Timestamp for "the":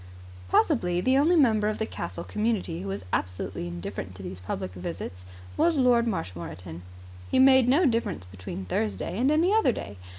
0.99-1.15, 1.77-1.85